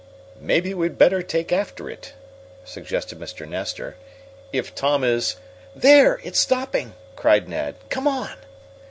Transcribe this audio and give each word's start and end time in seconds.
"Maybe 0.39 0.73
we'd 0.73 0.97
better 0.97 1.21
take 1.21 1.51
after 1.51 1.87
it," 1.87 2.13
suggested 2.65 3.19
Mr. 3.19 3.47
Nestor. 3.47 3.97
"If 4.51 4.73
Tom 4.73 5.03
is" 5.03 5.35
"There, 5.85 6.19
it's 6.23 6.39
stopping!" 6.39 6.95
cried 7.15 7.47
Ned. 7.47 7.75
"Come 7.91 8.07
on!" 8.07 8.33